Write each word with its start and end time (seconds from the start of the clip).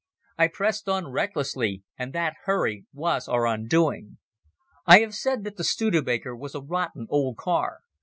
I 0.35 0.47
pressed 0.47 0.89
on 0.89 1.11
recklessly, 1.11 1.83
and 1.95 2.11
that 2.11 2.33
hurry 2.45 2.87
was 2.91 3.27
our 3.27 3.45
undoing. 3.45 4.17
I 4.87 5.01
have 5.01 5.13
said 5.13 5.43
that 5.43 5.57
the 5.57 5.63
Studebaker 5.63 6.35
was 6.35 6.55
a 6.55 6.59
rotten 6.61 7.05
old 7.11 7.37
car. 7.37 7.81